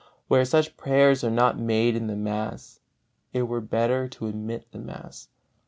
Where 0.27 0.45
such 0.45 0.77
prayers 0.77 1.23
are 1.23 1.29
not 1.29 1.59
made 1.59 1.95
in 1.95 2.07
the 2.07 2.15
mass, 2.15 2.79
it 3.33 3.43
were 3.43 3.61
better 3.61 4.07
to 4.07 4.25
omit 4.29 4.65
the 4.71 4.79
mass. 4.79 5.27